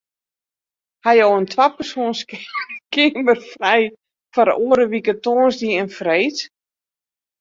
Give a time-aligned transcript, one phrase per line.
[1.07, 2.21] Ha jo in twapersoans
[2.95, 3.83] keamer frij
[4.33, 6.37] foar oare wike tongersdei en freed?